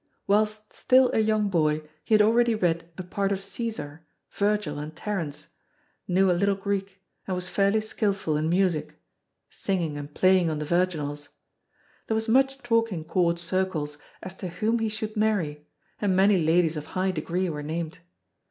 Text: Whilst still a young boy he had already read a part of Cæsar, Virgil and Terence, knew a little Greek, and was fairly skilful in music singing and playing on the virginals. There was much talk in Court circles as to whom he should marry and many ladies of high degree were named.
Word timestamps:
Whilst 0.25 0.73
still 0.73 1.11
a 1.13 1.19
young 1.19 1.47
boy 1.49 1.87
he 2.03 2.15
had 2.15 2.23
already 2.23 2.55
read 2.55 2.89
a 2.97 3.03
part 3.03 3.31
of 3.31 3.37
Cæsar, 3.37 3.99
Virgil 4.31 4.79
and 4.79 4.95
Terence, 4.95 5.49
knew 6.07 6.31
a 6.31 6.33
little 6.33 6.55
Greek, 6.55 7.03
and 7.27 7.35
was 7.35 7.49
fairly 7.49 7.81
skilful 7.81 8.35
in 8.35 8.49
music 8.49 8.95
singing 9.51 9.99
and 9.99 10.11
playing 10.11 10.49
on 10.49 10.57
the 10.57 10.65
virginals. 10.65 11.29
There 12.07 12.15
was 12.15 12.27
much 12.27 12.57
talk 12.63 12.91
in 12.91 13.03
Court 13.03 13.37
circles 13.37 13.99
as 14.23 14.33
to 14.37 14.47
whom 14.47 14.79
he 14.79 14.89
should 14.89 15.15
marry 15.15 15.67
and 15.99 16.15
many 16.15 16.43
ladies 16.43 16.77
of 16.77 16.87
high 16.97 17.11
degree 17.11 17.47
were 17.47 17.61
named. 17.61 17.99